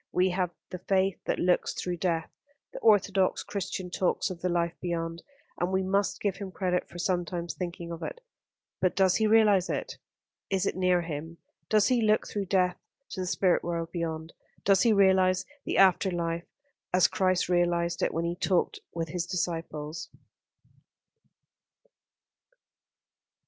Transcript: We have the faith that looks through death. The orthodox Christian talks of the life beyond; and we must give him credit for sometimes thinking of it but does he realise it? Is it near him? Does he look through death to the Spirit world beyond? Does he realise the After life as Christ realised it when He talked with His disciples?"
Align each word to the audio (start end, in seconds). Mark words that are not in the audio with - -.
We 0.11 0.31
have 0.31 0.49
the 0.71 0.79
faith 0.79 1.23
that 1.25 1.37
looks 1.37 1.75
through 1.75 1.97
death. 1.97 2.31
The 2.73 2.79
orthodox 2.79 3.43
Christian 3.43 3.91
talks 3.91 4.31
of 4.31 4.41
the 4.41 4.49
life 4.49 4.73
beyond; 4.81 5.21
and 5.59 5.71
we 5.71 5.83
must 5.83 6.19
give 6.21 6.37
him 6.37 6.49
credit 6.51 6.89
for 6.89 6.97
sometimes 6.97 7.53
thinking 7.53 7.91
of 7.91 8.01
it 8.01 8.19
but 8.79 8.95
does 8.95 9.17
he 9.17 9.27
realise 9.27 9.69
it? 9.69 9.99
Is 10.49 10.65
it 10.65 10.75
near 10.75 11.01
him? 11.03 11.37
Does 11.69 11.89
he 11.89 12.01
look 12.01 12.27
through 12.27 12.45
death 12.45 12.77
to 13.09 13.19
the 13.19 13.27
Spirit 13.27 13.63
world 13.63 13.91
beyond? 13.91 14.33
Does 14.65 14.81
he 14.81 14.91
realise 14.91 15.45
the 15.65 15.77
After 15.77 16.09
life 16.09 16.47
as 16.91 17.07
Christ 17.07 17.47
realised 17.47 18.01
it 18.01 18.11
when 18.11 18.25
He 18.25 18.35
talked 18.35 18.79
with 18.95 19.09
His 19.09 19.27
disciples?" 19.27 20.09